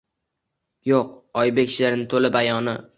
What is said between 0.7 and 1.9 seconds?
Yo’q Oybek